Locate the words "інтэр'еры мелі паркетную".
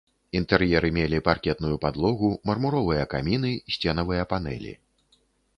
0.37-1.75